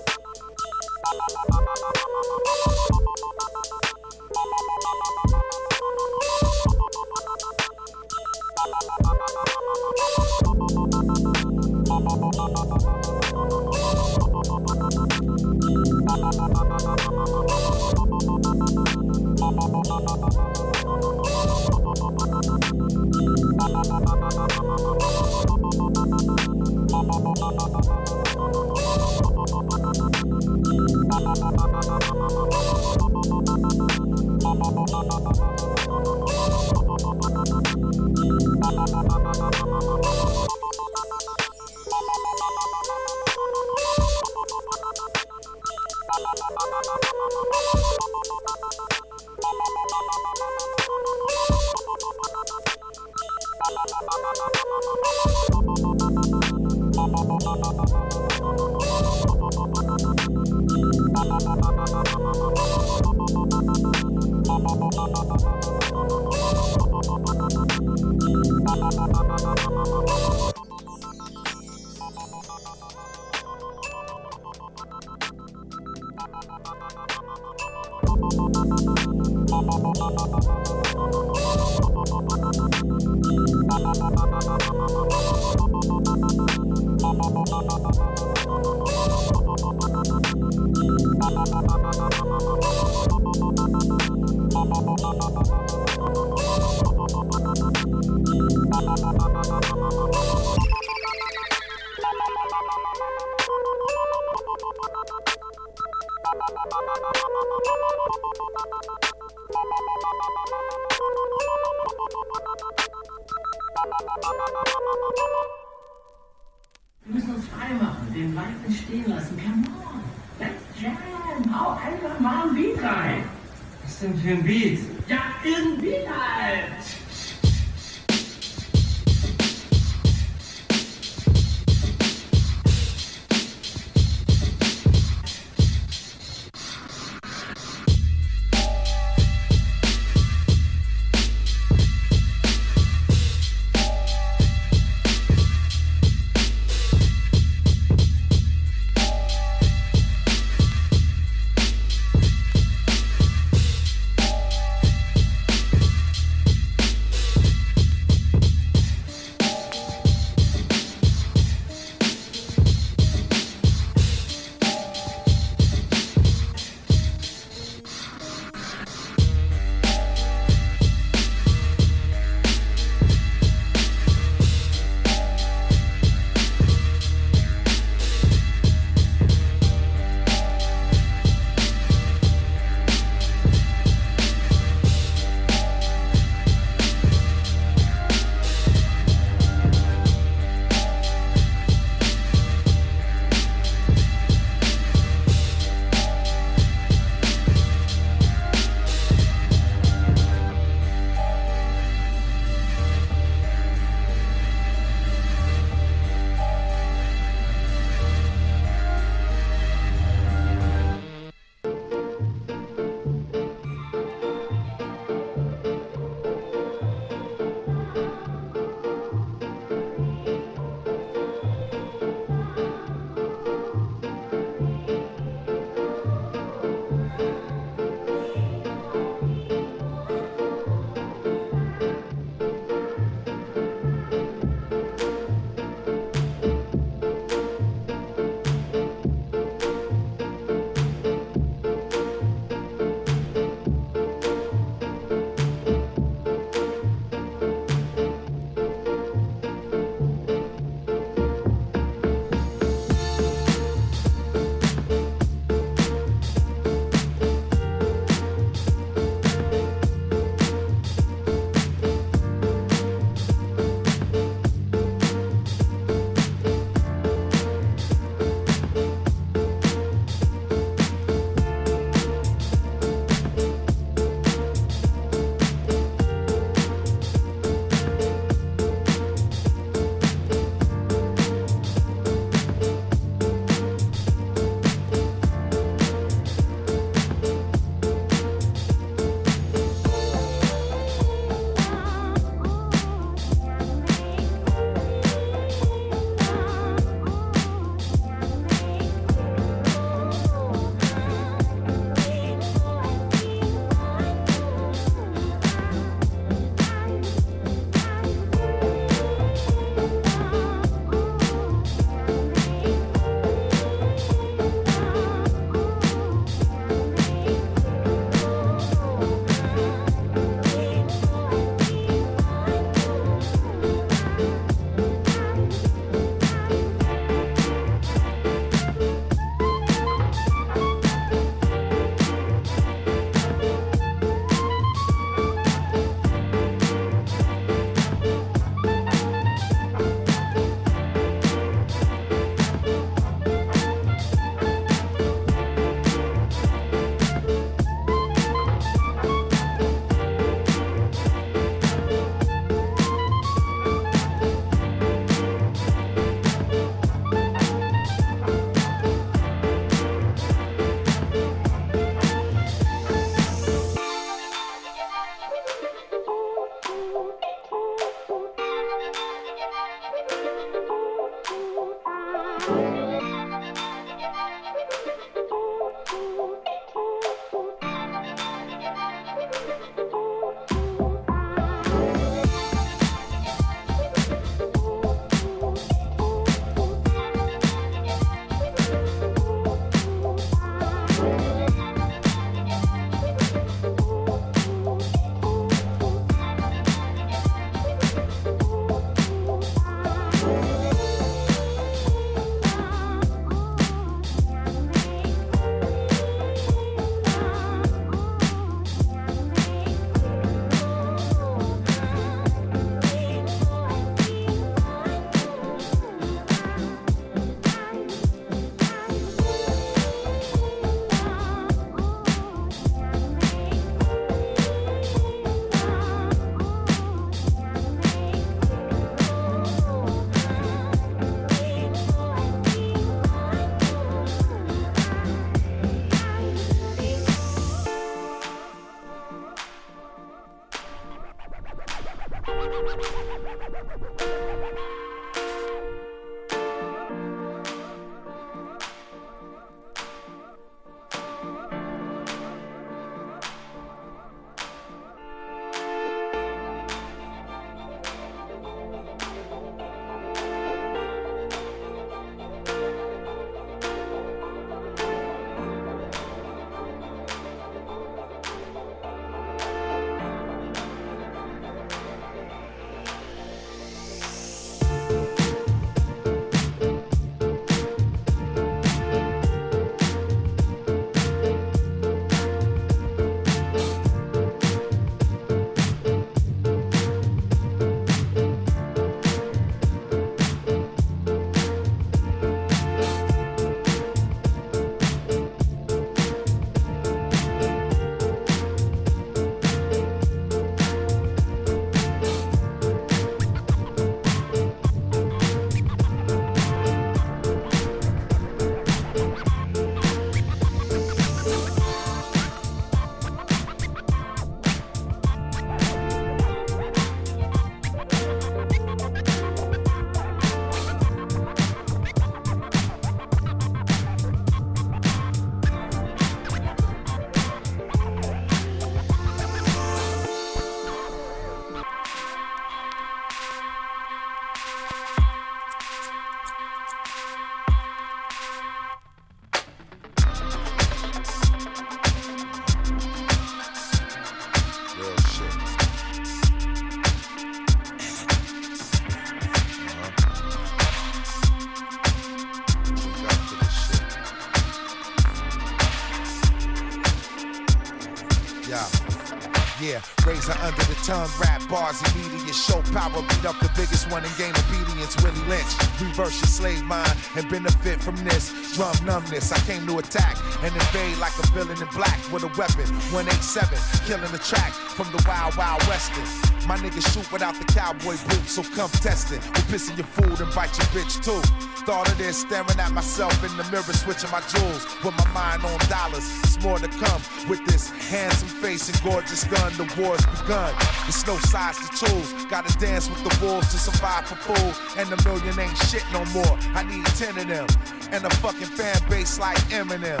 Numbness, 569.08 569.32
I 569.32 569.38
came 569.46 569.66
to 569.66 569.78
attack 569.78 570.18
and 570.42 570.54
invade 570.54 570.98
like 570.98 571.16
a 571.18 571.26
villain 571.28 571.56
in 571.62 571.68
black 571.68 571.98
with 572.12 572.24
a 572.24 572.32
weapon. 572.36 572.68
187, 572.92 573.56
killing 573.86 574.12
the 574.12 574.18
track 574.18 574.52
from 574.52 574.86
the 574.92 575.02
wild, 575.08 575.34
wild 575.36 575.62
western. 575.62 576.04
My 576.46 576.58
niggas 576.58 576.92
shoot 576.92 577.10
without 577.10 577.34
the 577.34 577.44
cowboy 577.46 577.96
boots, 578.08 578.32
so 578.32 578.42
come 578.42 578.70
test 578.70 579.12
it. 579.12 579.24
We 579.24 579.40
pissing 579.48 579.78
your 579.78 579.86
food 579.86 580.20
and 580.20 580.34
bite 580.34 580.56
your 580.58 580.68
bitch 580.76 581.02
too. 581.02 581.22
Thought 581.64 581.88
of 581.88 581.96
this, 581.96 582.20
staring 582.20 582.58
at 582.58 582.72
myself 582.72 583.12
in 583.24 583.34
the 583.38 583.44
mirror, 583.44 583.72
switching 583.72 584.10
my 584.10 584.20
jewels 584.28 584.66
with 584.84 584.94
my 584.98 585.08
mind 585.12 585.42
on 585.42 585.58
dollars. 585.68 586.27
More 586.42 586.58
to 586.58 586.68
come 586.68 587.02
with 587.28 587.44
this 587.46 587.70
handsome 587.90 588.28
face 588.28 588.68
and 588.68 588.82
gorgeous 588.82 589.24
gun. 589.24 589.52
The 589.54 589.66
war's 589.80 590.04
begun. 590.06 590.54
It's 590.86 591.04
no 591.06 591.16
size 591.18 591.58
to 591.58 591.68
choose. 591.86 592.12
Gotta 592.26 592.56
dance 592.58 592.88
with 592.88 593.02
the 593.02 593.24
wolves 593.24 593.50
to 593.52 593.58
survive 593.58 594.06
for 594.06 594.14
food. 594.16 594.54
And 594.78 594.92
a 594.92 595.02
million 595.02 595.38
ain't 595.38 595.58
shit 595.58 595.84
no 595.92 596.04
more. 596.14 596.38
I 596.54 596.62
need 596.62 596.86
ten 596.94 597.18
of 597.18 597.26
them. 597.26 597.46
And 597.90 598.04
a 598.04 598.10
fucking 598.22 598.46
fan 598.46 598.78
base 598.88 599.18
like 599.18 599.36
Eminem. 599.50 600.00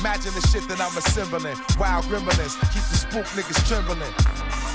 Imagine 0.00 0.32
the 0.34 0.46
shit 0.46 0.62
that 0.68 0.80
I'm 0.80 0.96
assembling. 0.96 1.58
Wild 1.76 2.04
gremlins, 2.04 2.54
keep 2.70 2.86
the 2.86 2.96
spook 2.96 3.26
niggas 3.34 3.66
trembling. 3.66 4.14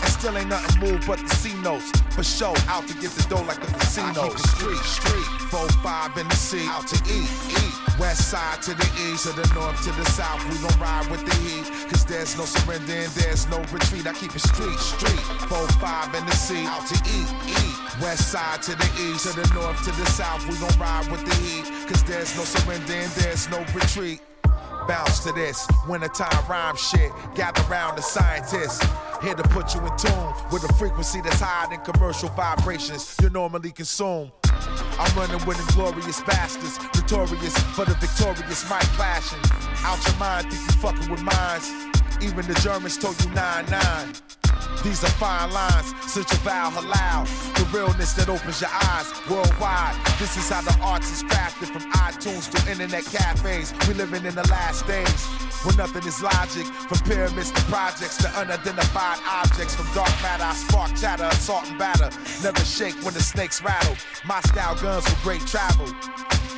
And 0.03 0.11
still 0.11 0.37
ain't 0.37 0.49
nothing 0.49 0.81
moved 0.81 1.07
but 1.07 1.19
the 1.19 1.29
C 1.29 1.53
notes. 1.61 1.91
For 2.11 2.23
show, 2.23 2.53
out 2.67 2.85
to 2.87 2.93
get 2.95 3.11
the 3.11 3.25
dough 3.29 3.43
like 3.43 3.61
the 3.61 3.71
casino. 3.71 4.09
I 4.09 4.27
keep 4.27 4.33
the 4.33 4.47
street, 4.49 4.83
street. 4.83 5.27
Four, 5.47 5.69
five 5.79 6.17
in 6.17 6.27
the 6.27 6.35
C, 6.35 6.67
out 6.67 6.87
to 6.87 6.97
eat, 7.07 7.31
eat. 7.55 7.72
West 7.99 8.29
side 8.29 8.61
to 8.63 8.73
the 8.73 8.89
east, 9.07 9.25
to 9.27 9.33
the 9.33 9.47
north, 9.53 9.77
to 9.83 9.91
the 9.91 10.05
south. 10.11 10.41
We 10.49 10.57
gon' 10.67 10.79
ride 10.79 11.09
with 11.11 11.23
the 11.25 11.35
heat. 11.45 11.65
Cause 11.89 12.05
there's 12.05 12.37
no 12.37 12.45
surrender 12.45 12.93
and 12.93 13.11
there's 13.13 13.47
no 13.49 13.59
retreat. 13.71 14.07
I 14.07 14.13
keep 14.13 14.35
it 14.35 14.41
street, 14.41 14.79
street. 14.79 15.19
Four, 15.49 15.67
five 15.77 16.13
in 16.15 16.25
the 16.25 16.31
C, 16.31 16.65
out 16.65 16.87
to 16.87 16.97
eat, 17.09 17.29
eat. 17.47 18.01
West 18.01 18.31
side 18.31 18.61
to 18.63 18.75
the 18.75 18.89
east, 18.97 19.27
to 19.27 19.39
the 19.39 19.47
north, 19.53 19.77
to 19.85 19.91
the 19.91 20.05
south. 20.05 20.41
We 20.49 20.57
gon' 20.57 20.77
ride 20.79 21.09
with 21.11 21.23
the 21.25 21.35
heat. 21.35 21.65
Cause 21.87 22.03
there's 22.03 22.35
no 22.35 22.43
surrender 22.43 22.93
and 22.93 23.11
there's 23.11 23.49
no 23.49 23.59
retreat. 23.73 24.21
Bounce 24.87 25.19
to 25.23 25.31
this 25.31 25.67
wintertime 25.87 26.45
rhyme 26.49 26.75
shit. 26.75 27.11
Gather 27.35 27.63
round 27.69 27.97
the 27.97 28.01
scientists. 28.01 28.85
Here 29.23 29.35
to 29.35 29.43
put 29.43 29.73
you 29.73 29.79
in 29.79 29.95
tune 29.95 30.33
with 30.51 30.69
a 30.69 30.73
frequency 30.73 31.21
that's 31.21 31.39
higher 31.39 31.69
than 31.69 31.79
commercial 31.79 32.27
vibrations 32.35 33.15
you 33.21 33.29
normally 33.29 33.71
consume. 33.71 34.29
I'm 34.99 35.17
running 35.17 35.39
with 35.45 35.57
inglorious 35.61 36.21
bastards, 36.23 36.77
notorious 36.93 37.57
for 37.71 37.85
the 37.85 37.95
victorious 38.03 38.69
mic 38.69 38.83
clashing. 38.99 39.39
Out 39.87 40.05
your 40.05 40.17
mind, 40.17 40.51
think 40.51 40.61
you 40.67 40.75
fucking 40.83 41.09
with 41.09 41.23
minds. 41.23 41.71
Even 42.21 42.45
the 42.45 42.59
Germans 42.59 42.97
told 42.97 43.15
you 43.23 43.31
9-9. 43.31 44.83
These 44.83 45.01
are 45.05 45.15
fine 45.15 45.51
lines, 45.53 45.93
such 46.11 46.29
a 46.33 46.37
vow 46.43 46.69
halal. 46.75 47.23
The 47.55 47.77
realness 47.77 48.11
that 48.15 48.27
opens 48.27 48.59
your 48.59 48.71
eyes 48.73 49.07
worldwide. 49.29 49.95
This 50.19 50.35
is 50.35 50.49
how 50.49 50.61
the 50.61 50.77
arts 50.81 51.09
is 51.09 51.23
crafted 51.23 51.71
from 51.71 51.89
iTunes 51.93 52.51
to 52.51 52.69
internet 52.69 53.05
cafes. 53.05 53.73
We 53.87 53.93
living 53.93 54.25
in 54.25 54.35
the 54.35 54.45
last 54.49 54.85
days 54.85 55.52
where 55.63 55.75
nothing 55.75 56.05
is 56.07 56.21
logic. 56.21 56.65
From 56.65 56.99
pyramids 57.07 57.51
to 57.51 57.61
projects 57.63 58.17
to 58.17 58.29
unidentified 58.29 59.19
objects. 59.27 59.75
From 59.75 59.87
dark 59.93 60.11
matter, 60.21 60.43
I 60.43 60.53
spark 60.53 60.95
chatter, 60.95 61.25
assault 61.25 61.69
and 61.69 61.77
batter. 61.79 62.09
Never 62.43 62.63
shake 62.65 62.95
when 63.03 63.13
the 63.13 63.23
snakes 63.23 63.61
rattle. 63.61 63.95
My 64.25 64.41
style 64.41 64.75
guns 64.75 65.07
for 65.07 65.23
great 65.23 65.45
travel. 65.47 65.87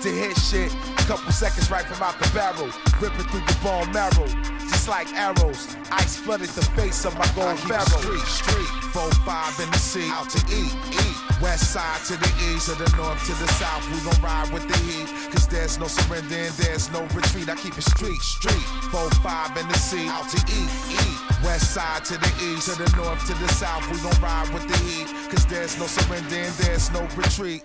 To 0.01 0.09
hit 0.09 0.37
shit, 0.37 0.71
couple 1.07 1.31
seconds 1.31 1.69
right 1.71 1.85
from 1.85 2.01
out 2.03 2.19
the 2.19 2.29
barrel. 2.33 2.69
Ripping 3.01 3.27
through 3.29 3.45
the 3.45 3.57
bone 3.63 3.91
marrow 3.91 4.54
just 4.85 4.89
like 4.89 5.13
arrows. 5.17 5.75
Ice 5.91 6.17
flooded 6.17 6.49
the 6.49 6.65
face 6.77 7.05
of 7.05 7.17
my 7.17 7.25
gold 7.35 7.57
pharaoh. 7.59 7.85
Street, 8.01 8.21
street, 8.21 8.71
four, 8.93 9.09
five 9.25 9.57
in 9.59 9.69
the 9.71 9.77
sea, 9.77 10.09
out 10.11 10.29
to 10.29 10.39
eat, 10.53 10.73
eat. 10.91 11.41
West 11.41 11.73
side 11.73 12.01
to 12.05 12.13
the 12.17 12.31
east, 12.49 12.69
to 12.69 12.75
the 12.75 12.89
north 12.97 13.19
to 13.25 13.33
the 13.33 13.47
south. 13.53 13.83
We 13.91 13.99
gon' 14.01 14.21
ride 14.21 14.51
with 14.53 14.67
the 14.67 14.77
heat, 14.85 15.07
cause 15.31 15.47
there's 15.47 15.79
no 15.79 15.87
surrender 15.87 16.35
and 16.35 16.53
there's 16.53 16.91
no 16.91 17.01
retreat. 17.15 17.49
I 17.49 17.55
keep 17.55 17.77
it 17.77 17.83
street, 17.83 18.21
street, 18.21 18.65
four, 18.91 19.09
five 19.25 19.57
in 19.57 19.67
the 19.67 19.77
sea, 19.77 20.07
out 20.07 20.29
to 20.29 20.39
eat, 20.53 20.69
eat. 20.91 21.17
West 21.43 21.73
side 21.73 22.05
to 22.05 22.17
the 22.17 22.31
east, 22.49 22.69
to 22.69 22.77
the 22.77 22.89
north 22.95 23.25
to 23.27 23.33
the 23.33 23.47
south. 23.49 23.83
We 23.91 23.97
gon' 24.01 24.21
ride 24.21 24.49
with 24.53 24.67
the 24.67 24.77
heat, 24.85 25.07
cause 25.29 25.45
there's 25.45 25.77
no 25.79 25.87
surrender 25.87 26.35
and 26.35 26.53
there's 26.61 26.91
no 26.91 27.01
retreat. 27.15 27.63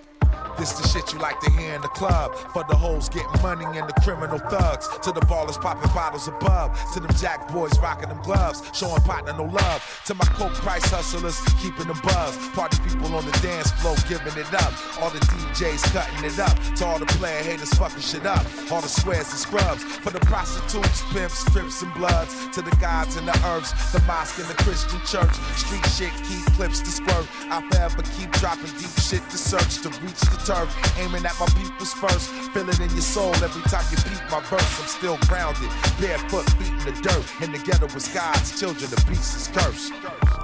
This 0.61 0.73
the 0.73 0.87
shit 0.89 1.11
you 1.15 1.19
like 1.19 1.41
to 1.41 1.51
hear 1.53 1.73
in 1.73 1.81
the 1.81 1.89
club. 1.89 2.35
For 2.53 2.63
the 2.69 2.77
hoes 2.77 3.09
getting 3.09 3.33
money 3.41 3.65
and 3.65 3.89
the 3.89 3.97
criminal 4.05 4.39
thugs. 4.39 4.87
To 5.05 5.11
the 5.11 5.23
ballers 5.23 5.59
popping 5.59 5.91
bottles 5.95 6.29
above. 6.29 6.77
To 6.93 7.01
them 7.01 7.11
jack 7.17 7.49
boys 7.51 7.73
rocking 7.81 8.11
them 8.11 8.21
gloves. 8.21 8.61
Showing 8.75 9.01
partner 9.01 9.33
no 9.33 9.45
love. 9.45 9.81
To 10.05 10.15
my 10.15 10.27
coke 10.37 10.53
price 10.61 10.85
hustlers 10.85 11.41
keeping 11.63 11.89
the 11.89 11.99
buzz. 12.05 12.37
Party 12.53 12.77
people 12.85 13.09
on 13.17 13.25
the 13.25 13.33
dance 13.41 13.71
floor 13.81 13.97
giving 14.07 14.37
it 14.37 14.53
up. 14.53 15.01
All 15.01 15.09
the 15.09 15.21
DJs 15.33 15.81
cutting 15.97 16.29
it 16.29 16.39
up. 16.39 16.53
To 16.77 16.85
all 16.85 16.99
the 16.99 17.09
player 17.17 17.43
haters 17.43 17.73
fucking 17.81 18.05
shit 18.05 18.27
up. 18.27 18.45
All 18.71 18.83
the 18.83 18.93
squares 18.93 19.33
and 19.33 19.41
scrubs. 19.41 19.83
For 20.05 20.11
the 20.11 20.21
prostitutes, 20.21 21.01
pimps, 21.09 21.43
crips, 21.49 21.81
and 21.81 21.95
bloods. 21.95 22.37
To 22.53 22.61
the 22.61 22.77
gods 22.77 23.17
and 23.17 23.27
the 23.27 23.33
herbs. 23.49 23.73
The 23.93 24.01
mosque 24.05 24.39
and 24.39 24.49
the 24.49 24.63
Christian 24.63 25.01
church. 25.09 25.33
Street 25.57 25.87
shit 25.97 26.13
keep 26.29 26.45
clips 26.53 26.81
to 26.81 26.91
squirt. 26.93 27.25
I 27.49 27.65
forever 27.73 28.03
keep 28.13 28.31
dropping 28.33 28.77
deep 28.77 28.93
shit 29.01 29.25
to 29.31 29.39
search. 29.39 29.81
To 29.81 29.89
reach 30.05 30.21
the 30.21 30.50
turf, 30.51 30.99
aiming 30.99 31.25
at 31.25 31.39
my 31.39 31.47
peoples 31.47 31.93
first. 31.93 32.29
Feel 32.53 32.69
it 32.69 32.81
in 32.81 32.91
your 32.91 33.01
soul 33.01 33.35
every 33.37 33.63
time 33.71 33.85
you 33.91 33.97
beat 33.99 34.23
my 34.31 34.41
verse. 34.51 34.81
I'm 34.81 34.89
still 34.89 35.19
grounded, 35.29 35.71
barefoot, 36.01 36.49
feet 36.59 36.73
in 36.73 36.95
the 36.95 37.01
dirt. 37.03 37.25
In 37.43 37.53
the 37.53 37.59
ghetto 37.59 37.87
with 37.87 38.13
God's 38.13 38.59
children, 38.59 38.91
the 38.91 39.03
beast 39.09 39.37
is 39.37 39.49
cursed. 39.49 40.40